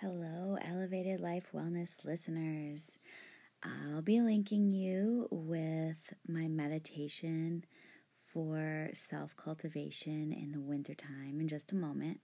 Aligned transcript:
Hello, 0.00 0.56
Elevated 0.62 1.18
Life 1.18 1.48
Wellness 1.52 2.04
listeners. 2.04 3.00
I'll 3.64 4.00
be 4.00 4.20
linking 4.20 4.72
you 4.72 5.26
with 5.32 6.14
my 6.28 6.46
meditation 6.46 7.64
for 8.32 8.90
self 8.92 9.36
cultivation 9.36 10.32
in 10.32 10.52
the 10.52 10.60
wintertime 10.60 11.40
in 11.40 11.48
just 11.48 11.72
a 11.72 11.74
moment. 11.74 12.20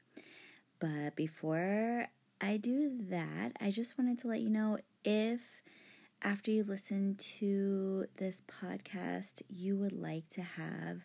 But 0.79 1.17
before 1.17 2.07
I 2.41 2.59
do 2.59 2.93
that, 3.11 3.57
I 3.61 3.73
just 3.73 3.99
wanted 3.99 4.21
to 4.21 4.29
let 4.29 4.41
you 4.41 4.51
know 4.51 4.79
if 5.05 5.41
after 6.23 6.53
you 6.53 6.63
listen 6.63 7.17
to 7.39 8.07
this 8.19 8.41
podcast, 8.43 9.43
you 9.49 9.77
would 9.77 9.93
like 9.93 10.29
to 10.29 10.43
have 10.43 11.01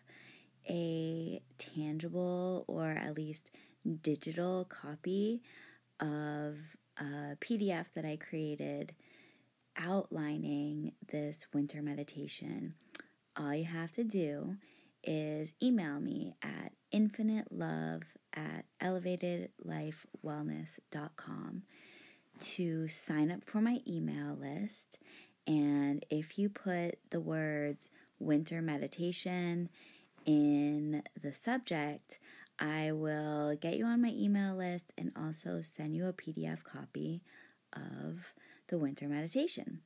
a 0.68 1.42
tangible 1.58 2.64
or 2.68 2.90
at 2.92 3.16
least 3.16 3.50
digital 4.02 4.64
copy 4.66 5.42
of 6.00 6.56
a 6.98 7.36
PDF 7.40 7.86
that 7.94 8.04
I 8.04 8.16
created 8.16 8.94
outlining 9.76 10.92
this 11.10 11.46
winter 11.52 11.82
meditation, 11.82 12.74
all 13.36 13.54
you 13.54 13.64
have 13.64 13.90
to 13.92 14.04
do 14.04 14.56
is 15.02 15.54
email 15.62 15.98
me 16.00 16.34
at 16.42 16.72
infinitelove 16.92 18.02
at 18.34 18.66
elevatedlifewellness.com 18.82 21.62
to 22.38 22.88
sign 22.88 23.30
up 23.30 23.44
for 23.44 23.60
my 23.60 23.80
email 23.86 24.34
list. 24.38 24.98
And 25.46 26.04
if 26.10 26.38
you 26.38 26.48
put 26.48 26.98
the 27.10 27.20
words 27.20 27.90
winter 28.18 28.62
meditation 28.62 29.68
in 30.24 31.02
the 31.20 31.32
subject, 31.32 32.18
I 32.60 32.92
will 32.92 33.56
get 33.56 33.78
you 33.78 33.86
on 33.86 34.02
my 34.02 34.10
email 34.10 34.54
list 34.54 34.92
and 34.98 35.12
also 35.16 35.62
send 35.62 35.96
you 35.96 36.06
a 36.06 36.12
PDF 36.12 36.62
copy 36.62 37.22
of 37.72 38.34
the 38.68 38.76
winter 38.76 39.08
meditation. 39.08 39.80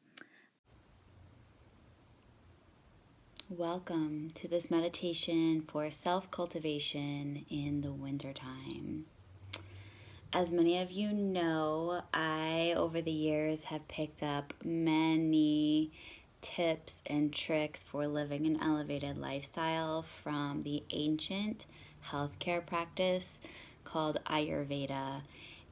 Welcome 3.48 4.32
to 4.34 4.48
this 4.48 4.72
meditation 4.72 5.62
for 5.62 5.88
self 5.88 6.32
cultivation 6.32 7.46
in 7.48 7.82
the 7.82 7.92
wintertime. 7.92 9.04
As 10.32 10.50
many 10.50 10.78
of 10.78 10.90
you 10.90 11.12
know, 11.12 12.02
I, 12.12 12.74
over 12.76 13.00
the 13.00 13.12
years, 13.12 13.64
have 13.64 13.86
picked 13.86 14.20
up 14.20 14.52
many 14.64 15.92
tips 16.40 17.02
and 17.06 17.32
tricks 17.32 17.84
for 17.84 18.08
living 18.08 18.46
an 18.46 18.60
elevated 18.60 19.16
lifestyle 19.16 20.02
from 20.02 20.64
the 20.64 20.82
ancient 20.90 21.66
healthcare 22.10 22.64
practice 22.64 23.38
called 23.84 24.18
Ayurveda. 24.26 25.22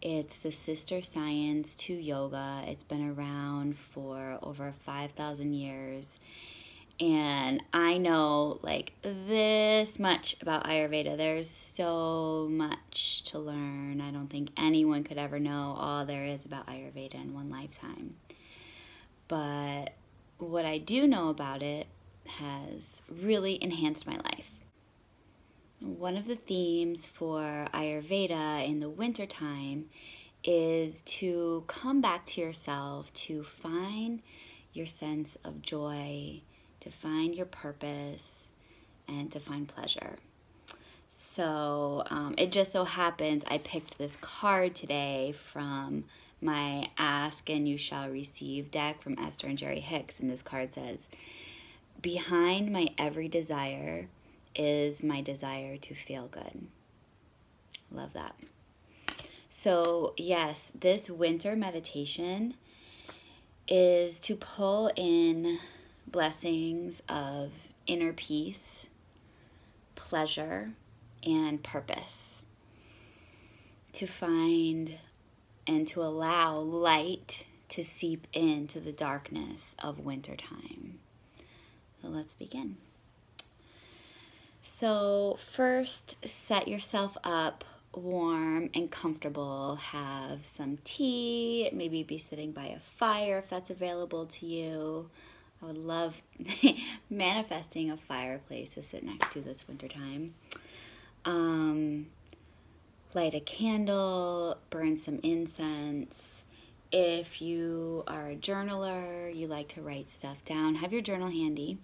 It's 0.01 0.37
the 0.37 0.51
sister 0.51 1.01
science 1.03 1.77
to 1.77 1.95
yoga. 1.95 2.65
It's 2.67 2.85
been 2.85 3.09
around 3.11 3.79
for 3.79 4.39
over 4.43 4.73
5,000 4.85 5.55
years. 5.55 6.19
And 7.01 7.63
I 7.73 7.99
know 7.99 8.61
like 8.63 8.93
this 9.03 9.99
much 9.99 10.37
about 10.41 10.65
Ayurveda. 10.65 11.17
There's 11.17 11.51
so 11.51 12.49
much 12.51 13.23
to 13.25 13.39
learn. 13.39 14.01
I 14.01 14.11
don't 14.11 14.29
think 14.29 14.51
anyone 14.57 15.03
could 15.03 15.19
ever 15.19 15.41
know 15.41 15.77
all 15.79 16.05
there 16.05 16.25
is 16.25 16.45
about 16.45 16.67
Ayurveda 16.67 17.15
in 17.15 17.35
one 17.35 17.51
lifetime. 17.51 18.17
But 19.29 19.95
what 20.39 20.65
I 20.65 20.79
do 20.79 21.07
know 21.07 21.29
about 21.29 21.63
it 21.63 21.87
has 22.27 23.03
really 23.09 23.63
enhanced 23.63 24.07
my 24.07 24.17
life. 24.17 24.62
One 25.83 26.17
of 26.17 26.29
the 26.29 26.37
themes 26.37 27.07
for 27.07 27.67
Ayurveda 27.75 28.65
in 28.65 28.79
the 28.79 28.89
wintertime 28.89 29.87
is 30.45 31.03
to 31.03 31.65
come 31.67 32.01
back 32.01 32.25
to 32.27 32.41
yourself, 32.41 33.13
to 33.15 33.43
find 33.43 34.23
your 34.73 34.87
sense 34.87 35.37
of 35.43 35.61
joy, 35.61 36.43
to 36.79 36.91
find 36.91 37.35
your 37.35 37.47
purpose, 37.47 38.51
and 39.09 39.33
to 39.33 39.41
find 39.41 39.67
pleasure. 39.67 40.19
So 41.11 42.05
um, 42.11 42.37
it 42.39 42.53
just 42.53 42.71
so 42.71 42.85
happens 42.85 43.43
I 43.49 43.59
picked 43.59 43.99
this 43.99 44.17
card 44.21 44.77
today 44.77 45.33
from 45.33 46.05
my 46.41 46.91
Ask 46.97 47.51
and 47.51 47.69
You 47.69 47.77
Shall 47.77 48.09
Receive 48.09 48.71
deck 48.71 49.03
from 49.03 49.19
Esther 49.19 49.49
and 49.49 49.59
Jerry 49.59 49.81
Hicks. 49.81 50.21
And 50.21 50.31
this 50.31 50.43
card 50.43 50.75
says, 50.75 51.09
Behind 52.01 52.71
my 52.71 52.91
every 52.99 53.27
desire, 53.27 54.07
is 54.55 55.03
my 55.03 55.21
desire 55.21 55.77
to 55.77 55.95
feel 55.95 56.29
good. 56.29 56.67
Love 57.91 58.13
that. 58.13 58.35
So, 59.49 60.15
yes, 60.17 60.73
this 60.75 61.11
winter 61.11 61.55
meditation 61.55 62.55
is 63.69 64.19
to 64.21 64.35
pull 64.35 64.91
in 64.97 65.59
blessings 66.07 67.03
of 67.09 67.53
inner 67.87 68.13
peace, 68.13 68.89
pleasure, 69.95 70.73
and 71.25 71.63
purpose. 71.63 72.43
To 73.95 74.07
find 74.07 74.99
and 75.67 75.87
to 75.89 76.03
allow 76.03 76.59
light 76.59 77.45
to 77.69 77.85
seep 77.85 78.27
into 78.33 78.81
the 78.81 78.93
darkness 78.93 79.75
of 79.79 80.01
wintertime. 80.01 80.99
So 82.01 82.09
let's 82.09 82.35
begin. 82.35 82.77
So, 84.83 85.39
first, 85.39 86.27
set 86.27 86.67
yourself 86.67 87.17
up 87.23 87.65
warm 87.95 88.69
and 88.75 88.91
comfortable. 88.91 89.77
Have 89.77 90.45
some 90.45 90.79
tea, 90.83 91.71
maybe 91.73 92.03
be 92.03 92.19
sitting 92.19 92.51
by 92.51 92.65
a 92.65 92.81
fire 92.81 93.39
if 93.39 93.49
that's 93.49 93.71
available 93.71 94.27
to 94.27 94.45
you. 94.45 95.09
I 95.63 95.67
would 95.67 95.79
love 95.79 96.21
manifesting 97.11 97.93
a 97.93 97.97
fireplace 97.97 98.71
to 98.71 98.83
sit 98.83 99.05
next 99.05 99.31
to 99.35 99.41
this 99.41 99.69
wintertime. 99.69 100.35
Um, 101.25 102.07
light 103.15 103.35
a 103.35 103.41
candle, 103.41 104.59
burn 104.69 104.97
some 104.97 105.21
incense. 105.23 106.45
If 106.91 107.41
you 107.41 108.03
are 108.09 108.31
a 108.31 108.35
journaler, 108.35 109.33
you 109.33 109.47
like 109.47 109.69
to 109.75 109.81
write 109.81 110.11
stuff 110.11 110.45
down, 110.45 110.75
have 110.75 110.93
your 110.93 111.03
journal 111.03 111.29
handy. 111.29 111.79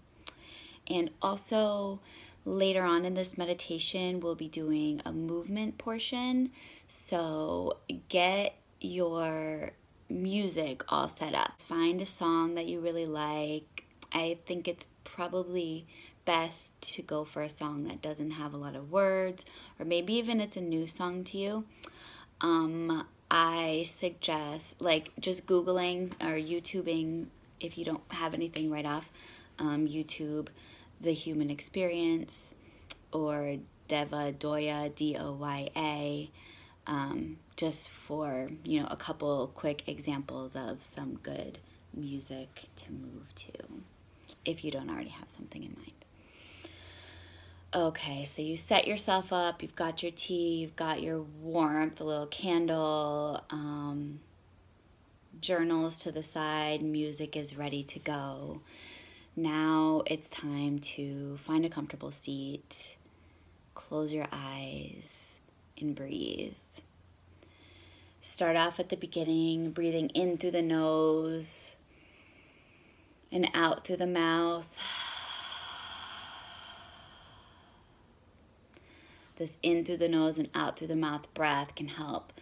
And 0.91 1.10
also, 1.22 2.00
Later 2.44 2.82
on 2.82 3.04
in 3.04 3.15
this 3.15 3.37
meditation, 3.37 4.21
we'll 4.21 4.34
be 4.34 4.49
doing 4.49 5.03
a 5.04 5.12
movement 5.12 5.78
portion. 5.78 6.50
So 6.87 7.78
get 8.09 8.56
your 8.81 9.72
music 10.09 10.82
all 10.88 11.09
set 11.09 11.34
up. 11.34 11.60
Find 11.60 12.00
a 12.00 12.06
song 12.06 12.54
that 12.54 12.66
you 12.66 12.81
really 12.81 13.06
like. 13.06 13.84
I 14.12 14.38
think 14.47 14.66
it's 14.66 14.87
probably 15.04 15.87
best 16.25 16.81
to 16.81 17.03
go 17.03 17.25
for 17.25 17.43
a 17.43 17.48
song 17.48 17.84
that 17.84 18.03
doesn't 18.03 18.32
have 18.32 18.54
a 18.54 18.59
lot 18.59 18.77
of 18.77 18.91
words, 18.91 19.44
or 19.78 19.84
maybe 19.84 20.15
even 20.15 20.41
it's 20.41 20.56
a 20.56 20.60
new 20.60 20.87
song 20.87 21.25
to 21.25 21.38
you. 21.38 21.65
Um, 22.41 23.06
I 23.31 23.84
suggest 23.87 24.81
like 24.81 25.10
just 25.21 25.47
Googling 25.47 26.12
or 26.21 26.38
YouTubing 26.38 27.27
if 27.60 27.77
you 27.77 27.84
don't 27.84 28.03
have 28.09 28.34
anything 28.34 28.71
right 28.71 28.87
off. 28.87 29.10
Um, 29.59 29.88
YouTube 29.88 30.48
the 31.00 31.12
Human 31.12 31.50
Experience 31.50 32.54
or 33.12 33.56
Deya 33.88 34.34
Dova, 34.34 34.94
D 34.94 35.16
O 35.19 35.34
V 35.34 35.70
A, 35.76 36.31
um, 36.86 37.38
just 37.56 37.88
for 37.88 38.48
you 38.64 38.81
know 38.81 38.88
a 38.91 38.97
couple 38.97 39.47
quick 39.54 39.88
examples 39.88 40.56
of 40.56 40.84
some 40.84 41.14
good 41.22 41.59
music 41.94 42.64
to 42.76 42.92
move 42.92 43.34
to, 43.34 43.53
if 44.44 44.64
you 44.64 44.70
don't 44.70 44.91
already 44.91 45.10
have 45.10 45.28
something 45.28 45.62
in 45.64 45.75
mind. 45.76 45.92
Okay, 47.75 48.25
so 48.25 48.41
you 48.41 48.56
set 48.56 48.86
yourself 48.86 49.32
up, 49.32 49.62
you've 49.62 49.76
got 49.76 50.03
your 50.03 50.12
tea, 50.12 50.56
you've 50.60 50.76
got 50.76 51.03
your 51.03 51.20
warmth, 51.42 52.00
a 52.00 52.04
little 52.04 52.26
candle, 52.26 53.42
um, 53.50 54.21
journals 55.41 55.97
to 55.98 56.10
the 56.10 56.22
side, 56.22 56.83
music 56.83 57.36
is 57.36 57.56
ready 57.56 57.83
to 57.83 57.98
go. 57.98 58.62
Now 59.38 60.02
it's 60.04 60.28
time 60.28 60.80
to 60.80 61.36
find 61.36 61.64
a 61.64 61.68
comfortable 61.68 62.10
seat, 62.10 62.96
close 63.72 64.12
your 64.12 64.26
eyes, 64.32 65.38
and 65.80 65.94
breathe. 65.94 66.54
Start 68.20 68.56
off 68.56 68.80
at 68.80 68.88
the 68.88 68.96
beginning, 68.96 69.70
breathing 69.70 70.08
in 70.08 70.38
through 70.38 70.50
the 70.50 70.60
nose 70.60 71.76
and 73.30 73.48
out 73.54 73.86
through 73.86 73.98
the 73.98 74.08
mouth. 74.08 74.76
This 79.36 79.56
in 79.62 79.84
through 79.84 79.98
the 79.98 80.08
nose 80.08 80.36
and 80.36 80.48
out 80.52 80.76
through 80.76 80.88
the 80.88 80.96
mouth 80.96 81.32
breath 81.32 81.76
can 81.76 81.86
help 81.86 82.32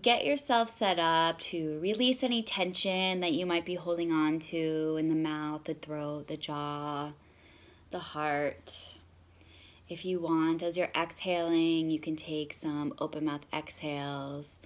get 0.00 0.24
yourself 0.24 0.78
set 0.78 0.98
up 0.98 1.38
to 1.38 1.78
release 1.80 2.22
any 2.22 2.42
tension 2.42 3.20
that 3.20 3.32
you 3.32 3.44
might 3.44 3.66
be 3.66 3.74
holding 3.74 4.10
on 4.10 4.38
to 4.38 4.96
in 4.98 5.10
the 5.10 5.14
mouth, 5.14 5.64
the 5.64 5.74
throat, 5.74 6.28
the 6.28 6.36
jaw, 6.36 7.12
the 7.90 7.98
heart. 7.98 8.94
If 9.88 10.04
you 10.06 10.20
want, 10.20 10.62
as 10.62 10.78
you're 10.78 10.90
exhaling, 10.96 11.90
you 11.90 11.98
can 12.00 12.16
take 12.16 12.54
some 12.54 12.94
open 12.98 13.26
mouth 13.26 13.44
exhales. 13.52 14.60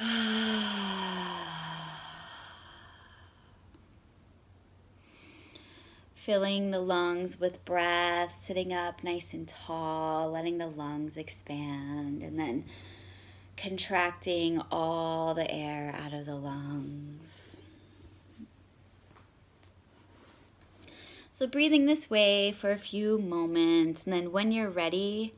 Filling 6.14 6.70
the 6.70 6.80
lungs 6.80 7.38
with 7.38 7.62
breath, 7.64 8.38
sitting 8.40 8.72
up 8.72 9.04
nice 9.04 9.34
and 9.34 9.46
tall, 9.46 10.30
letting 10.30 10.56
the 10.58 10.66
lungs 10.66 11.16
expand, 11.18 12.22
and 12.22 12.40
then 12.40 12.64
contracting 13.56 14.60
all 14.70 15.34
the 15.34 15.50
air 15.50 15.94
out 15.96 16.12
of 16.12 16.26
the 16.26 16.36
lungs. 16.36 17.62
So, 21.32 21.46
breathing 21.46 21.86
this 21.86 22.08
way 22.08 22.52
for 22.52 22.70
a 22.70 22.78
few 22.78 23.18
moments, 23.18 24.04
and 24.04 24.12
then 24.12 24.32
when 24.32 24.52
you're 24.52 24.70
ready, 24.70 25.34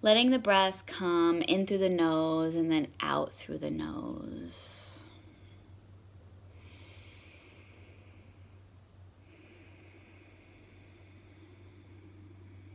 letting 0.00 0.30
the 0.30 0.38
breath 0.38 0.84
come 0.86 1.42
in 1.42 1.66
through 1.66 1.78
the 1.78 1.88
nose 1.88 2.54
and 2.54 2.70
then 2.70 2.86
out 3.00 3.32
through 3.32 3.58
the 3.58 3.70
nose. 3.70 5.00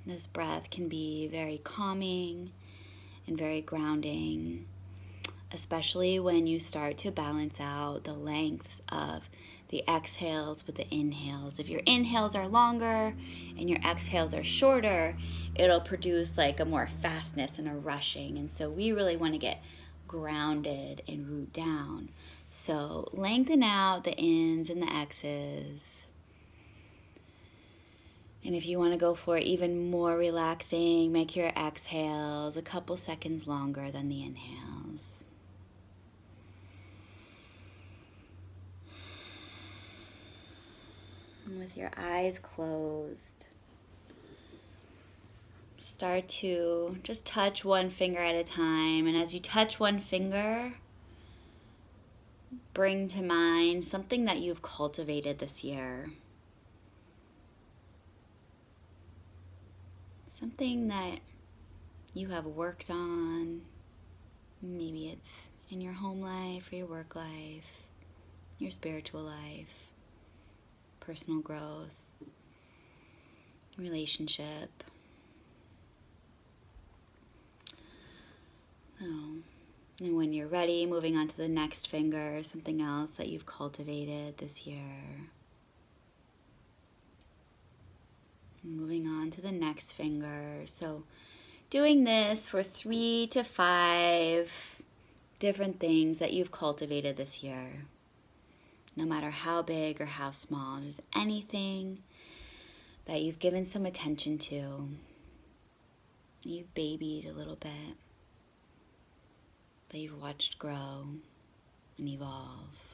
This 0.06 0.28
breath 0.28 0.70
can 0.70 0.90
be 0.90 1.28
very 1.28 1.62
calming 1.64 2.52
and 3.28 3.38
very 3.38 3.62
grounding, 3.62 4.66
especially 5.52 6.20
when 6.20 6.48
you 6.48 6.60
start 6.60 6.98
to 7.00 7.12
balance 7.12 7.60
out 7.60 8.04
the 8.04 8.14
lengths 8.14 8.82
of 8.90 9.30
the 9.70 9.84
exhales 9.88 10.68
with 10.68 10.76
the 10.76 10.94
inhales. 10.94 11.58
If 11.58 11.70
your 11.70 11.82
inhales 11.86 12.36
are 12.36 12.48
longer 12.48 13.16
and 13.58 13.70
your 13.70 13.80
exhales 13.80 14.34
are 14.34 14.44
shorter, 14.44 15.18
it'll 15.56 15.82
produce 15.82 16.38
like 16.38 16.60
a 16.60 16.66
more 16.66 16.88
fastness 16.88 17.58
and 17.58 17.68
a 17.68 17.74
rushing. 17.74 18.38
And 18.38 18.52
so 18.52 18.70
we 18.70 18.92
really 18.92 19.16
want 19.16 19.34
to 19.34 19.40
get 19.40 19.64
grounded 20.08 21.02
and 21.08 21.28
root 21.28 21.54
down. 21.54 22.10
So 22.50 23.08
lengthen 23.14 23.64
out 23.64 24.04
the 24.04 24.16
ins 24.18 24.70
and 24.70 24.82
the 24.82 24.94
X's. 24.94 26.11
And 28.44 28.56
if 28.56 28.66
you 28.66 28.80
want 28.80 28.94
to 28.94 28.98
go 28.98 29.14
for 29.14 29.38
even 29.38 29.92
more 29.92 30.18
relaxing, 30.18 31.12
make 31.12 31.36
your 31.36 31.50
exhales 31.50 32.58
a 32.58 32.62
couple 32.62 32.98
seconds 32.98 33.46
longer 33.46 33.92
than 33.92 34.10
the 34.10 34.24
inhales. 34.24 35.24
And 41.46 41.60
with 41.60 41.78
your 41.78 41.92
eyes 41.96 42.40
closed, 42.40 43.48
start 45.76 46.28
to 46.28 46.98
just 47.04 47.26
touch 47.26 47.64
one 47.64 47.90
finger 47.90 48.22
at 48.22 48.34
a 48.34 48.44
time. 48.44 49.06
And 49.06 49.16
as 49.16 49.36
you 49.36 49.40
touch 49.40 49.80
one 49.80 50.00
finger, 50.00 50.74
bring 52.74 53.08
to 53.10 53.22
mind 53.22 53.84
something 53.84 54.26
that 54.26 54.40
you've 54.40 54.64
cultivated 54.64 55.38
this 55.38 55.64
year. 55.64 56.12
Something 60.42 60.88
that 60.88 61.20
you 62.16 62.30
have 62.30 62.48
worked 62.48 62.90
on. 62.90 63.62
Maybe 64.60 65.10
it's 65.10 65.52
in 65.70 65.82
your 65.82 65.94
home 65.94 66.20
life 66.20 66.72
or 66.72 66.78
your 66.78 66.88
work 66.88 67.16
life, 67.16 67.86
your 68.58 68.72
spiritual 68.72 69.22
life, 69.22 69.92
personal 71.00 71.42
growth, 71.42 72.06
relationship. 73.78 74.84
Oh. 79.02 79.36
And 80.00 80.18
when 80.18 80.34
you're 80.34 80.48
ready, 80.48 80.88
moving 80.88 81.16
on 81.16 81.28
to 81.28 81.38
the 81.38 81.48
next 81.48 81.88
finger, 81.88 82.42
something 82.42 82.82
else 82.82 83.16
that 83.18 83.28
you've 83.28 83.46
cultivated 83.46 84.40
this 84.40 84.66
year. 84.66 85.30
Moving 88.64 89.08
on 89.08 89.32
to 89.32 89.42
the 89.42 89.52
next 89.52 89.94
finger. 89.94 90.62
So, 90.66 91.04
doing 91.72 92.04
this 92.04 92.48
for 92.48 92.62
three 92.62 93.28
to 93.32 93.44
five 93.44 94.82
different 95.40 95.80
things 95.80 96.20
that 96.20 96.34
you've 96.34 96.52
cultivated 96.52 97.18
this 97.18 97.42
year. 97.42 97.86
No 98.96 99.06
matter 99.06 99.32
how 99.32 99.64
big 99.64 100.00
or 100.00 100.06
how 100.06 100.30
small, 100.30 100.80
just 100.82 101.00
anything 101.16 102.04
that 103.06 103.22
you've 103.22 103.40
given 103.40 103.66
some 103.66 103.86
attention 103.86 104.38
to, 104.38 104.88
you've 106.44 106.74
babied 106.76 107.26
a 107.26 107.34
little 107.34 107.56
bit, 107.56 107.96
that 109.90 109.98
you've 109.98 110.22
watched 110.22 110.60
grow 110.60 111.08
and 111.98 112.08
evolve. 112.08 112.91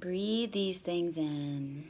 Breathe 0.00 0.52
these 0.52 0.78
things 0.78 1.18
in. 1.18 1.84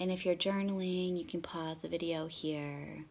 And 0.00 0.10
if 0.10 0.26
you're 0.26 0.34
journaling, 0.34 1.16
you 1.16 1.24
can 1.24 1.40
pause 1.40 1.78
the 1.78 1.88
video 1.88 2.26
here 2.26 3.04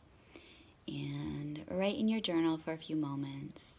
and 0.85 1.63
write 1.69 1.95
in 1.95 2.09
your 2.09 2.19
journal 2.19 2.57
for 2.57 2.73
a 2.73 2.77
few 2.77 2.97
moments. 2.97 3.71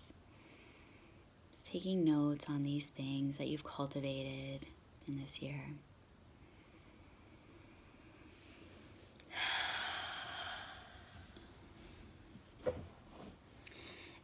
Just 1.53 1.67
taking 1.71 2.03
notes 2.03 2.47
on 2.49 2.63
these 2.63 2.87
things 2.87 3.37
that 3.37 3.49
you've 3.49 3.65
cultivated 3.65 4.67
in 5.07 5.21
this 5.21 5.43
year. 5.43 5.61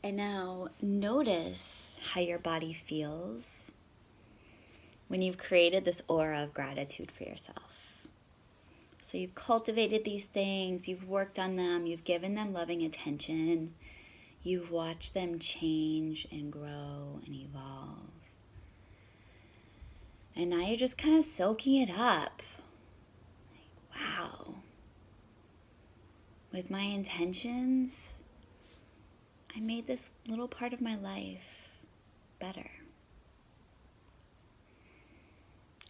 And 0.02 0.16
now 0.16 0.68
notice 0.80 2.00
how 2.02 2.22
your 2.22 2.38
body 2.38 2.72
feels 2.72 3.72
when 5.08 5.22
you've 5.22 5.38
created 5.38 5.84
this 5.84 6.02
aura 6.08 6.42
of 6.42 6.54
gratitude 6.54 7.10
for 7.10 7.24
yourself. 7.24 8.06
So 9.00 9.18
you've 9.18 9.34
cultivated 9.34 10.04
these 10.04 10.24
things, 10.24 10.88
you've 10.88 11.06
worked 11.06 11.38
on 11.38 11.56
them, 11.56 11.86
you've 11.86 12.04
given 12.04 12.34
them 12.34 12.52
loving 12.52 12.82
attention, 12.82 13.74
you've 14.42 14.70
watched 14.70 15.14
them 15.14 15.38
change 15.38 16.26
and 16.32 16.50
grow 16.50 17.20
and 17.24 17.34
evolve. 17.34 18.10
And 20.34 20.50
now 20.50 20.66
you're 20.66 20.76
just 20.76 20.98
kind 20.98 21.16
of 21.16 21.24
soaking 21.24 21.80
it 21.80 21.90
up. 21.90 22.42
Like, 23.52 23.94
wow. 23.94 24.54
With 26.50 26.70
my 26.70 26.82
intentions, 26.82 28.16
I 29.56 29.60
made 29.60 29.86
this 29.86 30.10
little 30.26 30.48
part 30.48 30.72
of 30.72 30.80
my 30.80 30.96
life 30.96 31.78
better. 32.40 32.70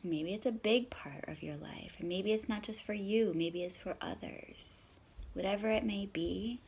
Maybe 0.06 0.34
it's 0.34 0.44
a 0.44 0.52
big 0.52 0.90
part 0.90 1.24
of 1.28 1.42
your 1.42 1.56
life, 1.56 1.96
and 1.98 2.08
maybe 2.10 2.32
it's 2.34 2.48
not 2.48 2.62
just 2.62 2.82
for 2.82 2.92
you, 2.92 3.32
maybe 3.34 3.64
it's 3.64 3.78
for 3.78 3.96
others. 4.02 4.92
Whatever 5.32 5.70
it 5.70 5.82
may 5.82 6.04
be, 6.12 6.60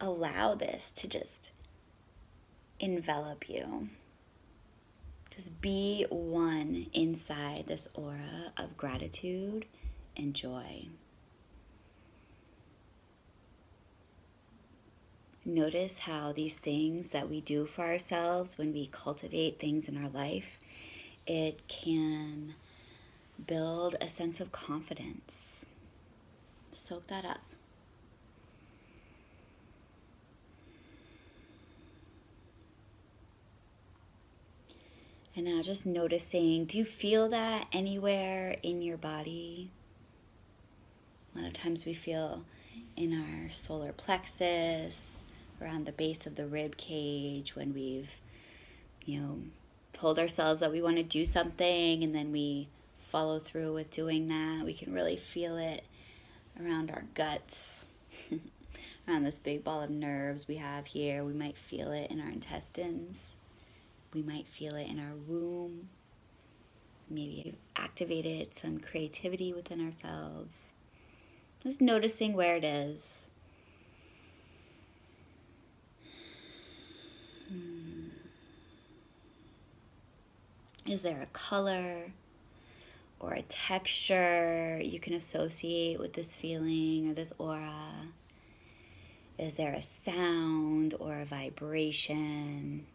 allow 0.00 0.54
this 0.54 0.92
to 0.92 1.08
just 1.08 1.50
envelop 2.78 3.48
you. 3.48 3.88
Just 5.30 5.60
be 5.60 6.06
one 6.10 6.86
inside 6.92 7.64
this 7.66 7.88
aura 7.94 8.52
of 8.56 8.76
gratitude 8.76 9.64
and 10.16 10.32
joy. 10.32 10.86
Notice 15.44 15.98
how 15.98 16.32
these 16.32 16.56
things 16.56 17.08
that 17.08 17.28
we 17.28 17.40
do 17.40 17.66
for 17.66 17.84
ourselves 17.84 18.56
when 18.56 18.72
we 18.72 18.86
cultivate 18.86 19.58
things 19.58 19.88
in 19.88 20.02
our 20.02 20.08
life, 20.08 20.58
it 21.26 21.66
can 21.68 22.54
build 23.46 23.96
a 24.00 24.08
sense 24.08 24.40
of 24.40 24.52
confidence. 24.52 25.66
Soak 26.70 27.06
that 27.08 27.24
up. 27.24 27.40
And 35.36 35.46
now 35.46 35.62
just 35.62 35.84
noticing 35.84 36.64
do 36.64 36.78
you 36.78 36.84
feel 36.84 37.28
that 37.30 37.66
anywhere 37.72 38.56
in 38.62 38.82
your 38.82 38.96
body? 38.96 39.70
A 41.34 41.38
lot 41.38 41.48
of 41.48 41.54
times 41.54 41.84
we 41.84 41.94
feel 41.94 42.44
in 42.96 43.12
our 43.12 43.50
solar 43.50 43.92
plexus, 43.92 45.18
around 45.60 45.86
the 45.86 45.92
base 45.92 46.26
of 46.26 46.36
the 46.36 46.46
rib 46.46 46.76
cage 46.76 47.56
when 47.56 47.74
we've, 47.74 48.10
you 49.04 49.20
know, 49.20 49.38
told 49.94 50.18
ourselves 50.18 50.60
that 50.60 50.70
we 50.70 50.82
want 50.82 50.96
to 50.96 51.02
do 51.02 51.24
something 51.24 52.04
and 52.04 52.14
then 52.14 52.30
we 52.30 52.68
follow 52.98 53.38
through 53.38 53.72
with 53.72 53.90
doing 53.90 54.26
that. 54.26 54.64
We 54.64 54.74
can 54.74 54.92
really 54.92 55.16
feel 55.16 55.56
it 55.56 55.84
around 56.60 56.90
our 56.90 57.04
guts, 57.14 57.86
around 59.08 59.24
this 59.24 59.38
big 59.38 59.64
ball 59.64 59.80
of 59.80 59.90
nerves 59.90 60.46
we 60.46 60.56
have 60.56 60.86
here. 60.86 61.24
We 61.24 61.32
might 61.32 61.56
feel 61.56 61.92
it 61.92 62.10
in 62.10 62.20
our 62.20 62.28
intestines. 62.28 63.36
We 64.12 64.22
might 64.22 64.46
feel 64.46 64.74
it 64.74 64.88
in 64.88 64.98
our 64.98 65.14
womb. 65.26 65.88
Maybe 67.08 67.54
activated 67.76 68.56
some 68.56 68.78
creativity 68.78 69.52
within 69.52 69.84
ourselves. 69.84 70.72
Just 71.62 71.80
noticing 71.80 72.34
where 72.34 72.56
it 72.56 72.64
is 72.64 73.30
Is 80.86 81.00
there 81.00 81.22
a 81.22 81.26
color 81.26 82.12
or 83.18 83.32
a 83.32 83.42
texture 83.42 84.78
you 84.82 85.00
can 85.00 85.14
associate 85.14 85.98
with 85.98 86.12
this 86.12 86.36
feeling 86.36 87.10
or 87.10 87.14
this 87.14 87.32
aura? 87.38 88.08
Is 89.38 89.54
there 89.54 89.72
a 89.72 89.80
sound 89.80 90.94
or 91.00 91.20
a 91.20 91.24
vibration? 91.24 92.86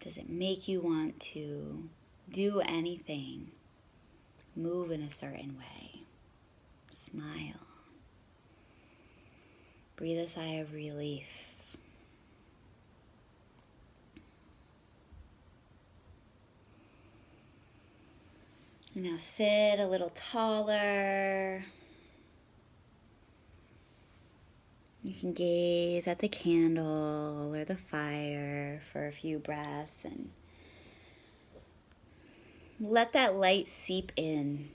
Does 0.00 0.16
it 0.16 0.28
make 0.28 0.66
you 0.66 0.80
want 0.80 1.20
to 1.20 1.88
do 2.28 2.60
anything? 2.62 3.52
Move 4.56 4.90
in 4.90 5.02
a 5.02 5.10
certain 5.10 5.56
way. 5.56 6.00
Smile. 6.90 7.60
Breathe 9.94 10.18
a 10.18 10.28
sigh 10.28 10.54
of 10.54 10.74
relief. 10.74 11.51
Now 18.94 19.16
sit 19.16 19.80
a 19.80 19.86
little 19.86 20.10
taller. 20.10 21.64
You 25.02 25.14
can 25.14 25.32
gaze 25.32 26.06
at 26.06 26.18
the 26.18 26.28
candle 26.28 27.54
or 27.54 27.64
the 27.64 27.74
fire 27.74 28.82
for 28.92 29.06
a 29.06 29.12
few 29.12 29.38
breaths 29.38 30.04
and 30.04 30.28
let 32.78 33.14
that 33.14 33.34
light 33.34 33.66
seep 33.66 34.12
in. 34.14 34.68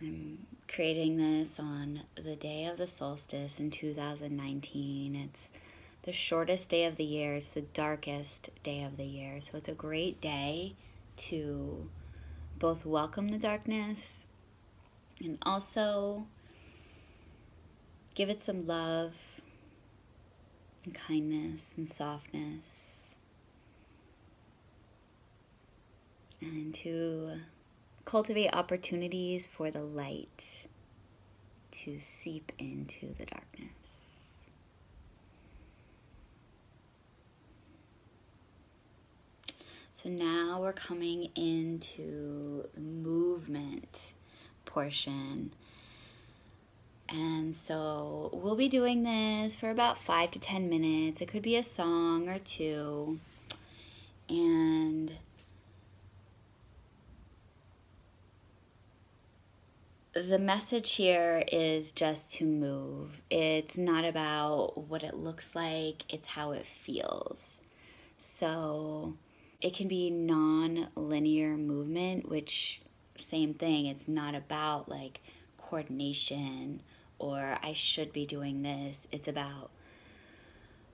I'm 0.00 0.46
creating 0.66 1.18
this 1.18 1.60
on 1.60 2.04
the 2.16 2.36
day 2.36 2.64
of 2.64 2.78
the 2.78 2.88
solstice 2.88 3.60
in 3.60 3.70
2019. 3.70 5.14
It's 5.14 5.50
the 6.04 6.12
shortest 6.12 6.70
day 6.70 6.86
of 6.86 6.96
the 6.96 7.04
year, 7.04 7.34
it's 7.34 7.48
the 7.48 7.60
darkest 7.60 8.48
day 8.62 8.82
of 8.82 8.96
the 8.96 9.04
year. 9.04 9.40
So 9.40 9.58
it's 9.58 9.68
a 9.68 9.74
great 9.74 10.18
day 10.18 10.74
to 11.16 11.88
both 12.58 12.84
welcome 12.84 13.28
the 13.28 13.38
darkness 13.38 14.26
and 15.20 15.38
also 15.42 16.26
give 18.14 18.28
it 18.28 18.40
some 18.40 18.66
love 18.66 19.40
and 20.84 20.94
kindness 20.94 21.74
and 21.76 21.88
softness 21.88 23.16
and 26.40 26.74
to 26.74 27.40
cultivate 28.04 28.48
opportunities 28.52 29.46
for 29.46 29.70
the 29.70 29.82
light 29.82 30.66
to 31.70 31.98
seep 32.00 32.52
into 32.58 33.14
the 33.18 33.24
darkness. 33.24 33.81
So 39.94 40.08
now 40.08 40.58
we're 40.60 40.72
coming 40.72 41.28
into 41.34 42.66
the 42.74 42.80
movement 42.80 44.14
portion. 44.64 45.52
And 47.08 47.54
so 47.54 48.30
we'll 48.32 48.56
be 48.56 48.68
doing 48.68 49.02
this 49.02 49.54
for 49.54 49.70
about 49.70 49.98
five 49.98 50.30
to 50.30 50.40
10 50.40 50.70
minutes. 50.70 51.20
It 51.20 51.28
could 51.28 51.42
be 51.42 51.56
a 51.56 51.62
song 51.62 52.26
or 52.26 52.38
two. 52.38 53.20
And 54.30 55.12
the 60.14 60.38
message 60.38 60.94
here 60.94 61.44
is 61.52 61.92
just 61.92 62.32
to 62.34 62.44
move. 62.44 63.20
It's 63.30 63.76
not 63.76 64.06
about 64.06 64.88
what 64.88 65.02
it 65.02 65.14
looks 65.14 65.54
like, 65.54 66.04
it's 66.08 66.28
how 66.28 66.52
it 66.52 66.64
feels. 66.64 67.60
So 68.18 69.14
it 69.62 69.74
can 69.74 69.86
be 69.88 70.10
non-linear 70.10 71.56
movement 71.56 72.28
which 72.28 72.82
same 73.16 73.54
thing 73.54 73.86
it's 73.86 74.08
not 74.08 74.34
about 74.34 74.88
like 74.88 75.20
coordination 75.56 76.82
or 77.18 77.56
i 77.62 77.72
should 77.72 78.12
be 78.12 78.26
doing 78.26 78.62
this. 78.62 79.06
It's 79.12 79.28
about 79.28 79.70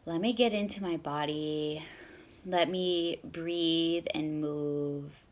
let 0.04 0.20
me 0.20 0.32
get 0.32 0.52
into 0.52 0.82
my 0.82 0.96
body 0.96 1.84
let 2.44 2.68
me 2.70 3.18
breathe 3.24 4.06
and 4.14 4.40
move 4.40 5.24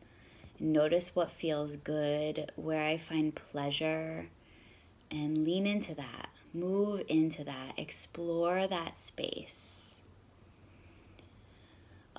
notice 0.59 1.15
what 1.15 1.31
feels 1.31 1.75
good 1.75 2.51
where 2.55 2.83
i 2.83 2.97
find 2.97 3.35
pleasure 3.35 4.27
and 5.11 5.43
lean 5.43 5.65
into 5.65 5.93
that 5.95 6.29
move 6.53 7.01
into 7.07 7.43
that 7.43 7.73
explore 7.77 8.67
that 8.67 8.99
space 9.03 9.76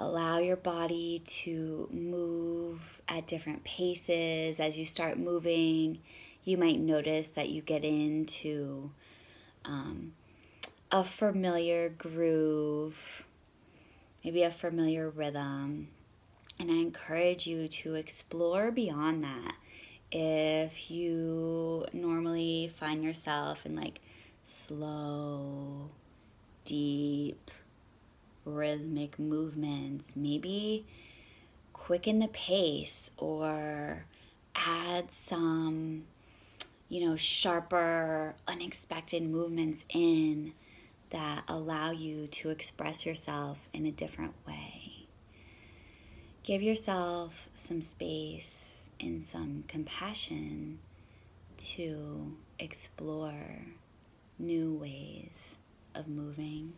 Allow 0.00 0.38
your 0.38 0.54
body 0.54 1.22
to 1.26 1.88
move 1.90 3.02
at 3.08 3.26
different 3.26 3.64
paces. 3.64 4.60
As 4.60 4.78
you 4.78 4.86
start 4.86 5.18
moving, 5.18 5.98
you 6.44 6.56
might 6.56 6.78
notice 6.78 7.26
that 7.30 7.48
you 7.48 7.62
get 7.62 7.84
into 7.84 8.92
um, 9.64 10.12
a 10.92 11.02
familiar 11.02 11.88
groove, 11.88 13.24
maybe 14.24 14.44
a 14.44 14.52
familiar 14.52 15.10
rhythm. 15.10 15.88
And 16.60 16.70
I 16.70 16.74
encourage 16.74 17.48
you 17.48 17.66
to 17.66 17.96
explore 17.96 18.70
beyond 18.70 19.24
that. 19.24 19.56
If 20.12 20.92
you 20.92 21.86
normally 21.92 22.72
find 22.76 23.02
yourself 23.02 23.66
in 23.66 23.74
like 23.74 24.00
slow, 24.44 25.90
deep, 26.64 27.50
rhythmic 28.48 29.18
movements, 29.18 30.12
maybe 30.16 30.86
quicken 31.72 32.18
the 32.18 32.28
pace 32.28 33.10
or 33.16 34.04
add 34.54 35.10
some, 35.10 36.04
you 36.88 37.06
know, 37.06 37.16
sharper, 37.16 38.34
unexpected 38.46 39.22
movements 39.22 39.84
in 39.88 40.52
that 41.10 41.44
allow 41.48 41.90
you 41.90 42.26
to 42.26 42.50
express 42.50 43.06
yourself 43.06 43.68
in 43.72 43.86
a 43.86 43.90
different 43.90 44.34
way. 44.46 45.06
Give 46.42 46.62
yourself 46.62 47.48
some 47.54 47.80
space 47.82 48.90
and 49.00 49.24
some 49.24 49.64
compassion 49.68 50.78
to 51.56 52.36
explore 52.58 53.66
new 54.38 54.74
ways 54.74 55.58
of 55.94 56.08
moving 56.08 56.74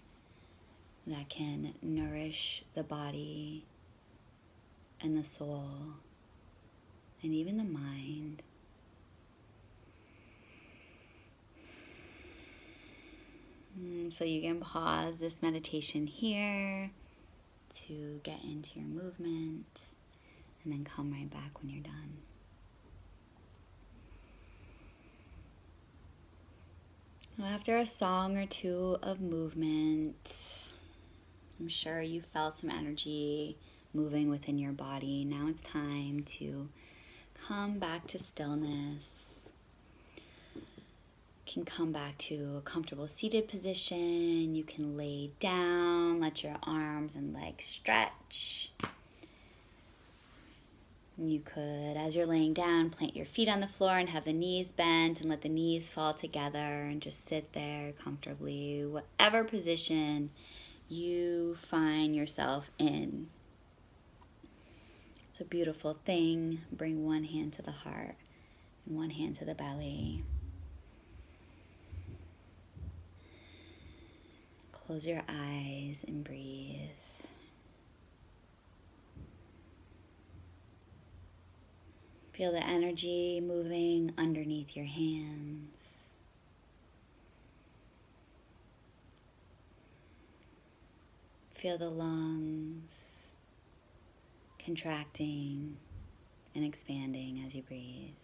that 1.06 1.28
can 1.28 1.74
nourish 1.82 2.62
the 2.74 2.82
body 2.82 3.64
and 5.00 5.16
the 5.16 5.24
soul 5.24 5.64
and 7.22 7.34
even 7.34 7.56
the 7.56 7.64
mind. 7.64 8.42
Mm, 13.80 14.12
so 14.12 14.24
you 14.24 14.40
can 14.40 14.60
pause 14.60 15.18
this 15.18 15.40
meditation 15.42 16.06
here 16.06 16.90
to 17.86 18.20
get 18.22 18.42
into 18.44 18.78
your 18.78 18.88
movement 18.88 19.86
and 20.64 20.72
then 20.72 20.84
come 20.84 21.12
right 21.12 21.30
back 21.30 21.60
when 21.60 21.70
you're 21.70 21.82
done. 21.82 22.18
After 27.42 27.78
a 27.78 27.86
song 27.86 28.36
or 28.36 28.44
two 28.44 28.98
of 29.02 29.20
movement, 29.20 30.59
I'm 31.60 31.68
sure 31.68 32.00
you 32.00 32.22
felt 32.22 32.56
some 32.56 32.70
energy 32.70 33.58
moving 33.92 34.30
within 34.30 34.58
your 34.58 34.72
body. 34.72 35.26
Now 35.26 35.46
it's 35.48 35.60
time 35.60 36.22
to 36.22 36.70
come 37.46 37.78
back 37.78 38.06
to 38.08 38.18
stillness. 38.18 39.50
You 40.54 40.62
can 41.46 41.64
come 41.66 41.92
back 41.92 42.16
to 42.18 42.56
a 42.56 42.60
comfortable 42.62 43.06
seated 43.06 43.46
position. 43.46 44.54
You 44.54 44.64
can 44.64 44.96
lay 44.96 45.32
down, 45.38 46.20
let 46.20 46.42
your 46.42 46.56
arms 46.62 47.14
and 47.14 47.34
legs 47.34 47.66
stretch. 47.66 48.72
You 51.18 51.40
could, 51.40 51.98
as 51.98 52.16
you're 52.16 52.24
laying 52.24 52.54
down, 52.54 52.88
plant 52.88 53.14
your 53.14 53.26
feet 53.26 53.50
on 53.50 53.60
the 53.60 53.68
floor 53.68 53.98
and 53.98 54.08
have 54.08 54.24
the 54.24 54.32
knees 54.32 54.72
bent 54.72 55.20
and 55.20 55.28
let 55.28 55.42
the 55.42 55.50
knees 55.50 55.90
fall 55.90 56.14
together 56.14 56.58
and 56.58 57.02
just 57.02 57.26
sit 57.26 57.52
there 57.52 57.92
comfortably, 58.02 58.86
whatever 58.86 59.44
position 59.44 60.30
you 60.90 61.54
find 61.54 62.16
yourself 62.16 62.70
in. 62.78 63.28
It's 65.30 65.40
a 65.40 65.44
beautiful 65.44 65.96
thing. 66.04 66.62
Bring 66.72 67.06
one 67.06 67.24
hand 67.24 67.52
to 67.54 67.62
the 67.62 67.70
heart 67.70 68.16
and 68.84 68.96
one 68.96 69.10
hand 69.10 69.36
to 69.36 69.44
the 69.44 69.54
belly. 69.54 70.24
Close 74.72 75.06
your 75.06 75.22
eyes 75.28 76.04
and 76.08 76.24
breathe. 76.24 76.80
Feel 82.32 82.52
the 82.52 82.66
energy 82.66 83.40
moving 83.40 84.12
underneath 84.18 84.74
your 84.74 84.86
hands. 84.86 85.99
Feel 91.60 91.76
the 91.76 91.90
lungs 91.90 93.34
contracting 94.58 95.76
and 96.54 96.64
expanding 96.64 97.42
as 97.44 97.54
you 97.54 97.60
breathe. 97.60 98.14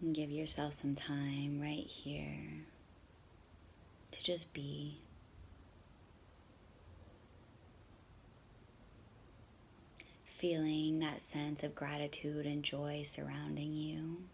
And 0.00 0.12
give 0.12 0.32
yourself 0.32 0.74
some 0.74 0.96
time 0.96 1.60
right 1.60 1.86
here 1.86 2.64
to 4.10 4.24
just 4.24 4.52
be. 4.52 5.02
Feeling 10.24 10.98
that 10.98 11.20
sense 11.20 11.62
of 11.62 11.76
gratitude 11.76 12.44
and 12.44 12.64
joy 12.64 13.04
surrounding 13.04 13.72
you. 13.72 14.24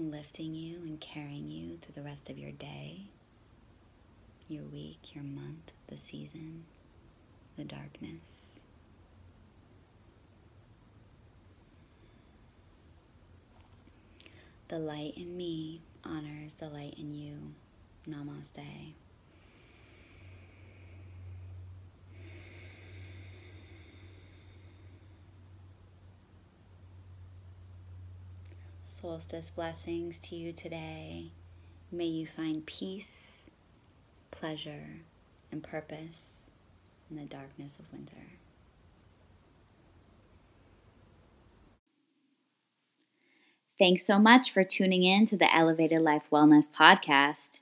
Lifting 0.00 0.54
you 0.54 0.78
and 0.78 1.00
carrying 1.00 1.50
you 1.50 1.76
through 1.78 1.94
the 1.94 2.02
rest 2.08 2.30
of 2.30 2.38
your 2.38 2.52
day, 2.52 3.02
your 4.48 4.64
week, 4.64 5.14
your 5.14 5.24
month, 5.24 5.72
the 5.88 5.96
season, 5.96 6.64
the 7.56 7.64
darkness. 7.64 8.60
The 14.68 14.78
light 14.78 15.14
in 15.16 15.36
me 15.36 15.80
honors 16.04 16.54
the 16.54 16.68
light 16.68 16.94
in 16.96 17.12
you. 17.12 17.52
Namaste. 18.08 18.94
Solstice 29.00 29.48
blessings 29.48 30.18
to 30.18 30.36
you 30.36 30.52
today. 30.52 31.30
May 31.90 32.04
you 32.04 32.26
find 32.26 32.66
peace, 32.66 33.46
pleasure, 34.30 35.00
and 35.50 35.62
purpose 35.62 36.50
in 37.08 37.16
the 37.16 37.24
darkness 37.24 37.78
of 37.78 37.90
winter. 37.94 38.34
Thanks 43.78 44.06
so 44.06 44.18
much 44.18 44.52
for 44.52 44.64
tuning 44.64 45.04
in 45.04 45.26
to 45.28 45.36
the 45.38 45.54
Elevated 45.54 46.02
Life 46.02 46.24
Wellness 46.30 46.66
Podcast. 46.68 47.56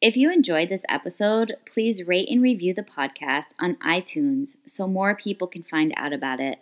If 0.00 0.16
you 0.16 0.32
enjoyed 0.32 0.68
this 0.68 0.82
episode, 0.88 1.54
please 1.72 2.08
rate 2.08 2.28
and 2.28 2.42
review 2.42 2.74
the 2.74 2.82
podcast 2.82 3.54
on 3.60 3.76
iTunes 3.76 4.56
so 4.66 4.88
more 4.88 5.14
people 5.14 5.46
can 5.46 5.62
find 5.62 5.94
out 5.96 6.12
about 6.12 6.40
it. 6.40 6.58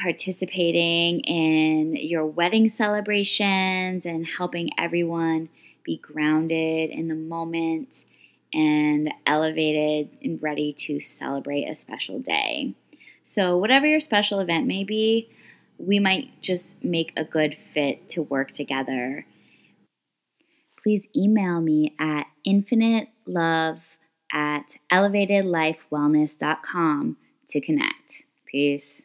participating 0.01 1.21
in 1.21 1.97
your 1.97 2.25
wedding 2.25 2.69
celebrations 2.69 4.07
and 4.07 4.27
helping 4.27 4.71
everyone 4.79 5.51
be 5.85 5.99
grounded 5.99 6.91
in 6.91 7.09
the 7.09 7.15
moment 7.15 8.05
and 8.53 9.13
elevated 9.27 10.09
and 10.23 10.43
ready 10.43 10.73
to 10.73 11.01
celebrate 11.01 11.65
a 11.65 11.75
special 11.75 12.19
day. 12.19 12.75
So, 13.25 13.59
whatever 13.59 13.87
your 13.87 14.01
special 14.01 14.41
event 14.41 14.67
may 14.67 14.85
be, 14.85 15.29
we 15.79 15.99
might 15.99 16.43
just 16.43 16.83
make 16.83 17.13
a 17.17 17.25
good 17.25 17.57
fit 17.73 18.09
to 18.11 18.23
work 18.23 18.53
together. 18.53 19.25
Please 20.83 21.07
email 21.15 21.61
me 21.61 21.95
at 21.99 22.27
infinitelove 22.47 23.81
at 24.33 24.77
elevatedlifewellness.com 24.93 27.17
to 27.49 27.61
connect. 27.61 28.25
Peace. 28.47 29.03